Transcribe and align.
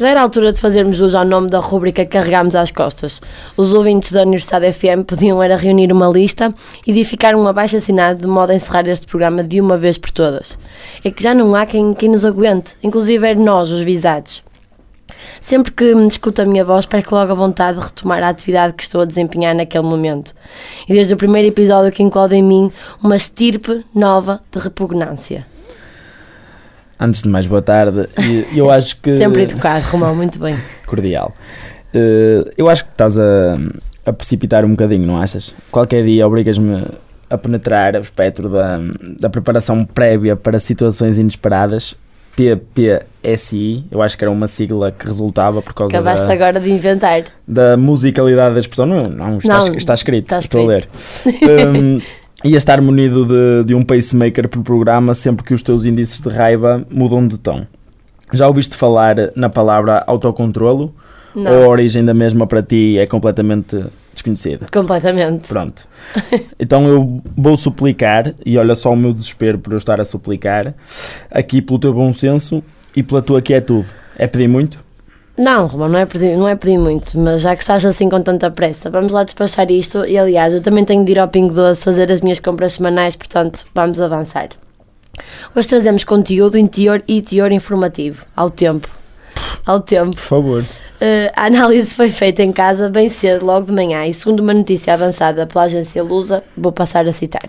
Já 0.00 0.08
era 0.08 0.20
a 0.20 0.22
altura 0.22 0.50
de 0.50 0.58
fazermos 0.58 0.98
uso 0.98 1.18
ao 1.18 1.26
nome 1.26 1.50
da 1.50 1.58
rúbrica 1.58 2.06
carregámos 2.06 2.54
às 2.54 2.70
costas. 2.70 3.20
Os 3.54 3.74
ouvintes 3.74 4.10
da 4.10 4.22
Universidade 4.22 4.72
FM 4.72 5.04
podiam 5.06 5.42
era 5.42 5.58
reunir 5.58 5.92
uma 5.92 6.08
lista 6.08 6.54
e 6.86 6.90
edificar 6.90 7.36
um 7.36 7.46
abaixo 7.46 7.76
assinado 7.76 8.22
de 8.22 8.26
modo 8.26 8.48
a 8.48 8.54
encerrar 8.54 8.88
este 8.88 9.06
programa 9.06 9.44
de 9.44 9.60
uma 9.60 9.76
vez 9.76 9.98
por 9.98 10.10
todas. 10.10 10.58
É 11.04 11.10
que 11.10 11.22
já 11.22 11.34
não 11.34 11.54
há 11.54 11.66
quem, 11.66 11.92
quem 11.92 12.08
nos 12.08 12.24
aguente, 12.24 12.76
inclusive 12.82 13.28
é 13.28 13.34
nós, 13.34 13.70
os 13.70 13.82
visados. 13.82 14.42
Sempre 15.38 15.70
que 15.70 15.94
me 15.94 16.06
escuta 16.06 16.44
a 16.44 16.46
minha 16.46 16.64
voz, 16.64 16.86
perco 16.86 17.14
logo 17.14 17.32
a 17.32 17.34
vontade 17.34 17.78
de 17.78 17.84
retomar 17.84 18.22
a 18.22 18.30
atividade 18.30 18.72
que 18.72 18.82
estou 18.82 19.02
a 19.02 19.04
desempenhar 19.04 19.54
naquele 19.54 19.84
momento. 19.84 20.34
E 20.88 20.94
desde 20.94 21.12
o 21.12 21.16
primeiro 21.18 21.48
episódio 21.48 21.92
que 21.92 22.02
inclui 22.02 22.36
em 22.36 22.42
mim 22.42 22.72
uma 23.02 23.16
estirpe 23.16 23.84
nova 23.94 24.40
de 24.50 24.60
repugnância. 24.60 25.44
Antes 27.00 27.22
de 27.22 27.28
mais, 27.30 27.46
boa 27.46 27.62
tarde. 27.62 28.08
Eu 28.54 28.70
acho 28.70 28.96
que. 29.00 29.16
Sempre 29.16 29.44
educado, 29.44 29.82
Romão, 29.86 30.14
muito 30.14 30.38
bem. 30.38 30.56
Cordial. 30.86 31.34
Eh, 31.94 32.44
Eu 32.58 32.68
acho 32.68 32.84
que 32.84 32.90
estás 32.90 33.18
a, 33.18 33.56
a 34.04 34.12
precipitar 34.12 34.64
um 34.66 34.70
bocadinho, 34.70 35.06
não 35.06 35.20
achas? 35.20 35.54
Qualquer 35.70 36.04
dia 36.04 36.26
obrigas-me 36.26 36.84
a 37.30 37.38
penetrar 37.38 37.94
o 37.96 38.00
espectro 38.00 38.50
da, 38.50 38.78
da 39.18 39.30
preparação 39.30 39.84
prévia 39.84 40.36
para 40.36 40.58
situações 40.58 41.16
inesperadas. 41.18 41.96
PPSI, 42.36 43.84
eu 43.90 44.00
acho 44.00 44.16
que 44.16 44.24
era 44.24 44.30
uma 44.30 44.46
sigla 44.46 44.92
que 44.92 45.04
resultava 45.06 45.60
por 45.60 45.74
causa 45.74 45.94
Acabaste 45.94 46.26
da, 46.26 46.32
agora 46.32 46.60
de 46.60 46.70
inventar. 46.70 47.24
da 47.46 47.76
musicalidade 47.76 48.54
da 48.54 48.60
expressão. 48.60 48.86
Não, 48.86 49.08
não, 49.08 49.38
está, 49.38 49.58
Não, 49.58 49.74
está 49.74 49.94
escrito, 49.94 50.24
está 50.26 50.38
estou 50.38 50.62
a 50.62 50.66
ler. 50.66 50.88
Um, 51.76 52.00
ia 52.44 52.56
estar 52.56 52.80
munido 52.80 53.26
de, 53.26 53.64
de 53.64 53.74
um 53.74 53.82
pacemaker 53.82 54.48
por 54.48 54.62
programa 54.62 55.14
sempre 55.14 55.44
que 55.44 55.54
os 55.54 55.62
teus 55.62 55.84
índices 55.84 56.20
de 56.20 56.28
raiva 56.28 56.84
mudam 56.90 57.26
de 57.26 57.36
tom. 57.38 57.66
Já 58.32 58.46
ouviste 58.46 58.76
falar 58.76 59.16
na 59.34 59.48
palavra 59.48 60.02
autocontrolo? 60.06 60.94
Ou 61.34 61.46
a 61.46 61.50
Não, 61.50 61.68
origem 61.68 62.04
da 62.04 62.12
mesma 62.14 62.46
para 62.46 62.62
ti 62.62 62.98
é 62.98 63.06
completamente 63.06 63.84
desconhecida? 64.12 64.66
completamente. 64.72 65.46
Pronto. 65.46 65.86
Então 66.58 66.86
eu 66.88 67.22
vou 67.36 67.56
suplicar, 67.56 68.34
e 68.44 68.58
olha 68.58 68.74
só 68.74 68.92
o 68.92 68.96
meu 68.96 69.12
desespero 69.12 69.58
por 69.58 69.72
eu 69.72 69.76
estar 69.76 70.00
a 70.00 70.04
suplicar, 70.04 70.74
aqui 71.30 71.62
pelo 71.62 71.78
teu 71.78 71.92
bom 71.92 72.12
senso 72.12 72.62
e 72.96 73.02
pela 73.02 73.22
tua 73.22 73.40
quietude. 73.40 73.88
É 74.16 74.26
pedir 74.26 74.48
muito? 74.48 74.82
Não, 75.40 75.66
Romão, 75.66 75.88
não 75.88 75.98
é, 75.98 76.04
pedir, 76.04 76.36
não 76.36 76.46
é 76.46 76.54
pedir 76.54 76.76
muito, 76.76 77.18
mas 77.18 77.40
já 77.40 77.56
que 77.56 77.62
estás 77.62 77.82
assim 77.86 78.10
com 78.10 78.20
tanta 78.20 78.50
pressa, 78.50 78.90
vamos 78.90 79.10
lá 79.10 79.24
despachar 79.24 79.70
isto. 79.70 80.04
E 80.04 80.18
aliás, 80.18 80.52
eu 80.52 80.62
também 80.62 80.84
tenho 80.84 81.02
de 81.02 81.12
ir 81.12 81.18
ao 81.18 81.28
Pingo 81.28 81.54
Doce 81.54 81.82
fazer 81.82 82.12
as 82.12 82.20
minhas 82.20 82.38
compras 82.38 82.74
semanais, 82.74 83.16
portanto, 83.16 83.64
vamos 83.74 83.98
avançar. 84.02 84.50
Hoje 85.56 85.66
trazemos 85.66 86.04
conteúdo 86.04 86.58
interior 86.58 87.02
e 87.08 87.22
teor 87.22 87.52
informativo, 87.52 88.26
ao 88.36 88.50
tempo. 88.50 88.99
Ao 89.66 89.80
tempo. 89.80 90.10
Por 90.12 90.20
favor. 90.20 90.62
Uh, 90.62 91.32
a 91.34 91.46
análise 91.46 91.94
foi 91.94 92.10
feita 92.10 92.42
em 92.42 92.52
casa 92.52 92.90
bem 92.90 93.08
cedo, 93.08 93.46
logo 93.46 93.66
de 93.66 93.72
manhã, 93.72 94.06
e 94.06 94.12
segundo 94.12 94.40
uma 94.40 94.52
notícia 94.52 94.92
avançada 94.92 95.46
pela 95.46 95.64
agência 95.64 96.02
Lusa, 96.02 96.44
vou 96.54 96.72
passar 96.72 97.06
a 97.06 97.12
citar. 97.12 97.48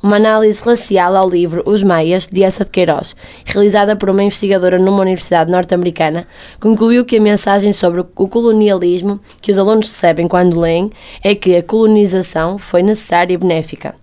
Uma 0.00 0.16
análise 0.16 0.62
racial 0.62 1.16
ao 1.16 1.28
livro 1.28 1.64
Os 1.66 1.82
Maias, 1.82 2.28
de 2.28 2.44
Essa 2.44 2.64
de 2.64 2.70
Queiroz, 2.70 3.16
realizada 3.44 3.96
por 3.96 4.08
uma 4.08 4.22
investigadora 4.22 4.78
numa 4.78 5.00
universidade 5.00 5.50
norte-americana, 5.50 6.28
concluiu 6.60 7.04
que 7.04 7.16
a 7.16 7.20
mensagem 7.20 7.72
sobre 7.72 8.02
o 8.02 8.28
colonialismo 8.28 9.18
que 9.40 9.50
os 9.50 9.58
alunos 9.58 9.88
recebem 9.88 10.28
quando 10.28 10.60
leem 10.60 10.88
é 11.24 11.34
que 11.34 11.56
a 11.56 11.62
colonização 11.62 12.56
foi 12.56 12.84
necessária 12.84 13.34
e 13.34 13.36
benéfica. 13.36 13.96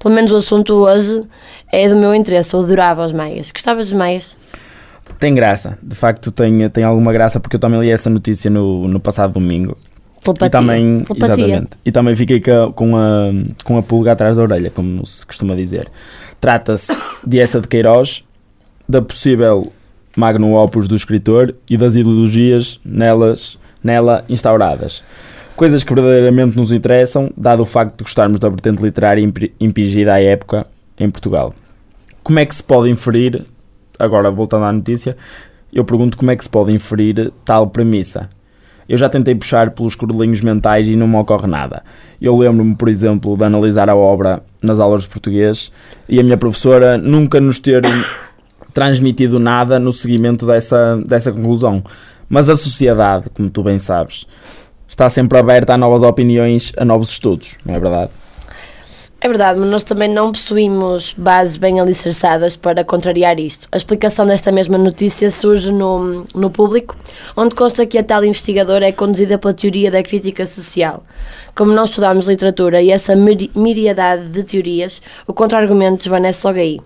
Pelo 0.00 0.14
menos 0.14 0.32
o 0.32 0.36
assunto 0.36 0.74
hoje 0.74 1.22
é 1.70 1.88
do 1.88 1.94
meu 1.94 2.14
interesse, 2.14 2.54
eu 2.54 2.60
adorava 2.60 3.04
os 3.04 3.12
Maias. 3.12 3.52
Gostavas 3.52 3.86
dos 3.86 3.94
Maias? 3.94 4.36
Tem 5.18 5.34
graça, 5.34 5.78
de 5.82 5.94
facto 5.94 6.30
tem, 6.30 6.68
tem 6.70 6.84
alguma 6.84 7.12
graça 7.12 7.38
porque 7.38 7.56
eu 7.56 7.60
também 7.60 7.80
li 7.80 7.90
essa 7.90 8.08
notícia 8.08 8.50
no, 8.50 8.88
no 8.88 8.98
passado 8.98 9.34
domingo. 9.34 9.76
Telepatia. 10.22 10.46
E 10.46 10.50
também, 10.50 11.00
Telepatia. 11.00 11.34
exatamente, 11.44 11.70
e 11.84 11.92
também 11.92 12.14
fiquei 12.14 12.40
com 12.40 12.96
a, 12.96 13.30
com, 13.64 13.78
a, 13.78 13.82
pulga 13.82 14.12
atrás 14.12 14.36
da 14.36 14.42
orelha, 14.42 14.70
como 14.70 15.04
se 15.06 15.26
costuma 15.26 15.54
dizer. 15.54 15.88
Trata-se 16.40 16.94
de 17.26 17.38
essa 17.38 17.60
de 17.60 17.68
Queiroz, 17.68 18.24
da 18.88 19.00
possível 19.00 19.72
magnum 20.16 20.54
opus 20.54 20.88
do 20.88 20.96
escritor 20.96 21.54
e 21.68 21.76
das 21.76 21.96
ideologias 21.96 22.80
nelas, 22.84 23.58
nela 23.82 24.24
instauradas. 24.28 25.04
Coisas 25.56 25.84
que 25.84 25.94
verdadeiramente 25.94 26.56
nos 26.56 26.72
interessam, 26.72 27.30
dado 27.36 27.62
o 27.62 27.66
facto 27.66 27.98
de 27.98 28.04
gostarmos 28.04 28.40
da 28.40 28.48
vertente 28.48 28.82
literária 28.82 29.20
impi- 29.22 29.52
impingida 29.60 30.14
à 30.14 30.20
época 30.20 30.66
em 30.98 31.08
Portugal. 31.10 31.54
Como 32.22 32.38
é 32.38 32.46
que 32.46 32.54
se 32.54 32.62
pode 32.62 32.90
inferir, 32.90 33.44
agora 34.00 34.30
voltando 34.30 34.64
à 34.64 34.72
notícia, 34.72 35.16
eu 35.72 35.84
pergunto 35.84 36.18
como 36.18 36.30
é 36.30 36.36
que 36.36 36.44
se 36.44 36.50
pode 36.50 36.72
inferir 36.72 37.32
tal 37.44 37.68
premissa. 37.68 38.28
Eu 38.88 38.98
já 38.98 39.08
tentei 39.08 39.36
puxar 39.36 39.70
pelos 39.70 39.94
cordelinhos 39.94 40.40
mentais 40.40 40.88
e 40.88 40.96
não 40.96 41.06
me 41.06 41.16
ocorre 41.16 41.46
nada. 41.46 41.84
Eu 42.20 42.36
lembro-me, 42.36 42.74
por 42.74 42.88
exemplo, 42.88 43.36
de 43.36 43.44
analisar 43.44 43.88
a 43.88 43.94
obra 43.94 44.42
nas 44.60 44.80
aulas 44.80 45.02
de 45.02 45.08
português 45.08 45.70
e 46.08 46.18
a 46.18 46.24
minha 46.24 46.36
professora 46.36 46.98
nunca 46.98 47.40
nos 47.40 47.60
ter 47.60 47.84
transmitido 48.74 49.38
nada 49.38 49.78
no 49.78 49.92
seguimento 49.92 50.44
dessa, 50.44 51.00
dessa 51.06 51.30
conclusão. 51.30 51.84
Mas 52.28 52.48
a 52.48 52.56
sociedade, 52.56 53.30
como 53.30 53.48
tu 53.48 53.62
bem 53.62 53.78
sabes, 53.78 54.26
está 54.88 55.08
sempre 55.08 55.38
aberta 55.38 55.74
a 55.74 55.78
novas 55.78 56.02
opiniões, 56.02 56.72
a 56.76 56.84
novos 56.84 57.10
estudos, 57.10 57.58
não 57.64 57.74
é 57.74 57.78
verdade? 57.78 58.10
É 59.22 59.28
verdade, 59.28 59.60
mas 59.60 59.68
nós 59.68 59.84
também 59.84 60.08
não 60.08 60.32
possuímos 60.32 61.12
bases 61.12 61.58
bem 61.58 61.78
alicerçadas 61.78 62.56
para 62.56 62.82
contrariar 62.82 63.38
isto. 63.38 63.68
A 63.70 63.76
explicação 63.76 64.24
desta 64.24 64.50
mesma 64.50 64.78
notícia 64.78 65.30
surge 65.30 65.70
no, 65.70 66.26
no 66.34 66.50
público, 66.50 66.96
onde 67.36 67.54
consta 67.54 67.84
que 67.84 67.98
a 67.98 68.02
tal 68.02 68.24
investigadora 68.24 68.88
é 68.88 68.92
conduzida 68.92 69.36
pela 69.36 69.52
teoria 69.52 69.90
da 69.90 70.02
crítica 70.02 70.46
social. 70.46 71.04
Como 71.54 71.70
não 71.70 71.84
estudamos 71.84 72.26
literatura 72.28 72.80
e 72.80 72.90
essa 72.90 73.14
miri- 73.14 73.50
miriadade 73.54 74.26
de 74.30 74.42
teorias, 74.42 75.02
o 75.26 75.34
contra-argumento 75.34 75.98
desvanece 75.98 76.46
logo 76.46 76.58
aí. 76.58 76.80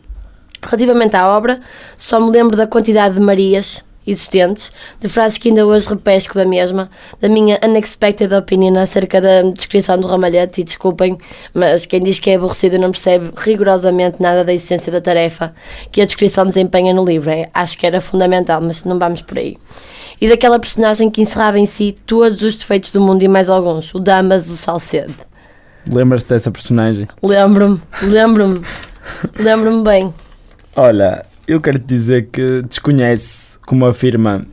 Relativamente 0.61 1.15
à 1.15 1.29
obra, 1.29 1.61
só 1.97 2.19
me 2.19 2.33
lembro 2.33 2.57
da 2.57 2.67
quantidade 2.67 3.15
de 3.15 3.21
Marias 3.21 3.85
existentes, 4.07 4.73
de 5.01 5.09
frases 5.09 5.39
que 5.39 5.49
ainda 5.49 5.67
hoje 5.67 5.89
repesco 5.89 6.35
da 6.35 6.45
mesma, 6.45 6.91
da 7.21 7.29
minha 7.29 7.59
unexpected 7.65 8.33
opinion 8.35 8.77
acerca 8.77 9.21
da 9.21 9.43
descrição 9.43 9.99
do 9.99 10.07
ramalhete, 10.07 10.61
e 10.61 10.65
desculpem, 10.65 11.19
mas 11.53 11.87
quem 11.87 12.03
diz 12.03 12.19
que 12.19 12.31
é 12.31 12.35
aborrecido 12.35 12.79
não 12.79 12.91
percebe 12.91 13.31
rigorosamente 13.37 14.21
nada 14.21 14.45
da 14.45 14.53
essência 14.53 14.93
da 14.93 15.01
tarefa 15.01 15.55
que 15.91 16.01
a 16.01 16.05
descrição 16.05 16.47
desempenha 16.47 16.93
no 16.93 17.05
livro. 17.05 17.31
É, 17.31 17.49
acho 17.55 17.79
que 17.79 17.87
era 17.87 18.01
fundamental, 18.01 18.61
mas 18.63 18.85
não 18.85 18.99
vamos 18.99 19.23
por 19.23 19.39
aí. 19.39 19.57
E 20.21 20.29
daquela 20.29 20.59
personagem 20.59 21.11
que 21.11 21.23
encerrava 21.23 21.59
em 21.59 21.67
si 21.67 21.97
todos 22.07 22.41
os 22.43 22.57
defeitos 22.57 22.91
do 22.91 23.01
mundo 23.01 23.23
e 23.23 23.29
mais 23.29 23.49
alguns, 23.49 23.95
o 23.95 23.99
Damas, 23.99 24.49
o 24.49 24.57
Salcedo. 24.57 25.15
Lembras-te 25.87 26.29
dessa 26.29 26.51
personagem? 26.51 27.07
Lembro-me, 27.23 27.81
lembro-me, 28.03 28.63
lembro-me 29.39 29.85
bem. 29.85 30.15
Olha, 30.77 31.27
eu 31.47 31.61
quero 31.61 31.79
te 31.79 31.87
dizer 31.87 32.29
que 32.31 32.63
desconhece, 32.63 33.59
como 33.61 33.87
afirma 33.87 34.47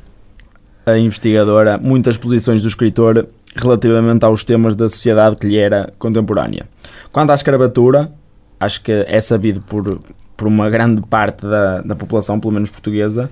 a 0.85 0.97
investigadora, 0.97 1.77
muitas 1.77 2.17
posições 2.17 2.61
do 2.61 2.67
escritor 2.67 3.27
relativamente 3.55 4.23
aos 4.23 4.43
temas 4.43 4.75
da 4.75 4.87
sociedade 4.87 5.35
que 5.35 5.47
lhe 5.47 5.57
era 5.57 5.93
contemporânea. 5.97 6.65
Quanto 7.11 7.31
à 7.31 7.33
escravatura, 7.33 8.11
acho 8.59 8.81
que 8.81 8.91
é 8.91 9.19
sabido 9.21 9.61
por, 9.61 10.01
por 10.35 10.47
uma 10.47 10.69
grande 10.69 11.01
parte 11.01 11.45
da, 11.45 11.81
da 11.81 11.95
população, 11.95 12.39
pelo 12.39 12.53
menos 12.53 12.69
portuguesa, 12.69 13.29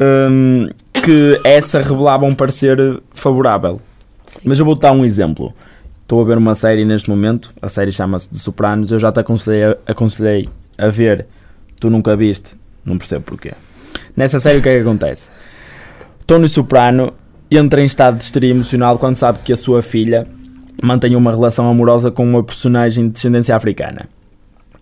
hum, 0.00 0.68
que 0.92 1.40
essa 1.44 1.80
revelava 1.80 2.24
um 2.24 2.34
parecer 2.34 2.78
favorável. 3.12 3.80
Sim. 4.26 4.40
Mas 4.44 4.58
eu 4.58 4.64
vou 4.64 4.74
dar 4.74 4.92
um 4.92 5.04
exemplo. 5.04 5.52
Estou 6.02 6.20
a 6.20 6.24
ver 6.24 6.38
uma 6.38 6.54
série 6.54 6.84
neste 6.84 7.10
momento, 7.10 7.52
a 7.60 7.68
série 7.68 7.90
chama-se 7.90 8.30
De 8.30 8.38
Sopranos, 8.38 8.92
eu 8.92 8.98
já 8.98 9.10
te 9.10 9.18
aconselhei 9.18 9.76
aconselhei 9.86 10.46
a 10.78 10.88
ver, 10.88 11.26
tu 11.80 11.90
nunca 11.90 12.16
viste, 12.16 12.56
não 12.86 12.96
percebo 12.96 13.24
porquê. 13.24 13.52
Nessa 14.16 14.38
série 14.38 14.58
o 14.58 14.62
que 14.62 14.68
é 14.68 14.76
que 14.76 14.82
acontece? 14.82 15.32
Tony 16.26 16.48
Soprano 16.48 17.12
entra 17.50 17.80
em 17.82 17.86
estado 17.86 18.16
de 18.16 18.24
histeria 18.24 18.50
emocional 18.50 18.98
quando 18.98 19.16
sabe 19.16 19.40
que 19.44 19.52
a 19.52 19.56
sua 19.56 19.82
filha 19.82 20.26
mantém 20.82 21.14
uma 21.16 21.30
relação 21.30 21.68
amorosa 21.70 22.10
com 22.10 22.24
uma 22.24 22.42
personagem 22.42 23.06
de 23.06 23.12
descendência 23.12 23.54
africana. 23.54 24.08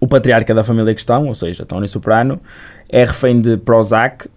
O 0.01 0.07
patriarca 0.07 0.55
da 0.55 0.65
família 0.65 0.95
questão, 0.95 1.27
ou 1.29 1.35
seja, 1.35 1.65
Tony 1.65 1.89
Soprano, 1.89 2.41
é 2.89 3.05
refém 3.05 3.41
de 3.41 3.57
Prozac 3.57 4.29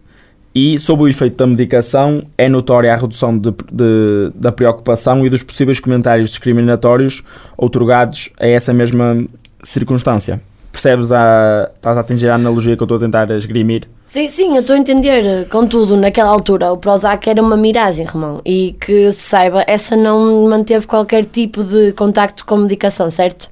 e, 0.53 0.77
sob 0.80 1.03
o 1.03 1.07
efeito 1.07 1.36
da 1.38 1.47
medicação, 1.47 2.24
é 2.38 2.47
notória 2.47 2.94
a 2.94 2.95
redução 2.97 3.38
de- 3.38 3.51
de- 3.71 4.31
da 4.36 4.51
preocupação 4.51 5.25
e 5.25 5.30
dos 5.30 5.44
possíveis 5.44 5.80
comentários 5.80 6.30
discriminatórios 6.30 7.24
outorgados 7.57 8.30
a 8.39 8.47
essa 8.47 8.74
mesma 8.74 9.25
circunstância. 9.63 10.41
Percebes 10.77 11.12
a. 11.12 11.71
estás 11.74 11.97
a 11.97 12.01
atingir 12.01 12.29
a 12.29 12.35
analogia 12.35 12.77
que 12.77 12.83
eu 12.83 12.85
estou 12.85 12.97
a 12.97 13.00
tentar 13.00 13.31
esgrimir? 13.31 13.89
Sim, 14.06 14.29
sim, 14.29 14.53
eu 14.53 14.62
estou 14.62 14.75
a 14.75 14.77
entender. 14.77 15.47
Contudo, 15.50 15.97
naquela 15.97 16.29
altura, 16.29 16.71
o 16.71 16.77
Prozac 16.77 17.27
era 17.27 17.41
uma 17.41 17.57
miragem, 17.57 18.06
Romão. 18.06 18.41
E 18.45 18.75
que 18.79 19.12
se 19.12 19.24
saiba, 19.24 19.63
essa 19.65 19.95
não 19.95 20.47
manteve 20.47 20.85
qualquer 20.85 21.25
tipo 21.25 21.63
de 21.63 21.94
contacto 21.94 22.45
com 22.45 22.57
medicação, 22.57 23.09
certo? 23.09 23.50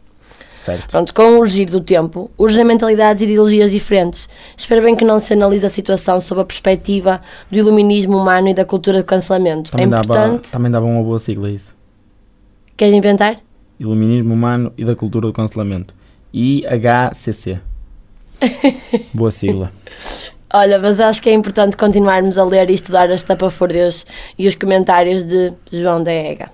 Certo. 0.55 0.91
Pronto, 0.91 1.15
com 1.15 1.23
o 1.23 1.39
urgir 1.39 1.67
do 1.67 1.81
tempo, 1.81 2.29
urgem 2.37 2.63
mentalidades 2.63 3.23
e 3.23 3.25
ideologias 3.25 3.71
diferentes. 3.71 4.29
Espero 4.55 4.83
bem 4.83 4.95
que 4.95 5.03
não 5.03 5.19
se 5.19 5.33
analise 5.33 5.65
a 5.65 5.69
situação 5.69 6.19
sob 6.19 6.41
a 6.41 6.45
perspectiva 6.45 7.21
do 7.49 7.57
iluminismo 7.57 8.17
humano 8.17 8.49
e 8.49 8.53
da 8.53 8.65
cultura 8.65 8.99
de 8.99 9.03
cancelamento. 9.03 9.71
Também, 9.71 9.87
é 9.87 9.89
dava, 9.89 10.03
importante. 10.03 10.51
também 10.51 10.71
dava 10.71 10.85
uma 10.85 11.01
boa 11.01 11.17
sigla 11.17 11.49
isso. 11.49 11.75
Queres 12.77 12.93
inventar? 12.93 13.37
Iluminismo 13.79 14.31
Humano 14.31 14.71
e 14.77 14.85
da 14.85 14.95
Cultura 14.95 15.27
do 15.27 15.33
Cancelamento. 15.33 15.93
IHCC. 16.35 17.59
boa 19.13 19.31
sigla. 19.31 19.71
Olha, 20.53 20.77
mas 20.77 20.99
acho 20.99 21.21
que 21.21 21.29
é 21.29 21.33
importante 21.33 21.77
continuarmos 21.77 22.37
a 22.37 22.43
ler 22.43 22.69
e 22.69 22.73
estudar 22.73 23.09
as 23.09 23.23
tapafúrdias 23.23 24.05
e 24.37 24.47
os 24.47 24.55
comentários 24.55 25.23
de 25.23 25.53
João 25.71 26.03
da 26.03 26.11
Ega. 26.11 26.51